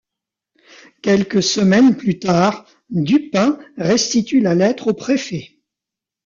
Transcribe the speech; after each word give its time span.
Quelques 1.03 1.43
semaines 1.43 1.95
plus 1.95 2.17
tard, 2.17 2.65
Dupin 2.89 3.59
restitue 3.77 4.39
la 4.39 4.55
lettre 4.55 4.87
au 4.87 4.93
préfet. 4.95 5.59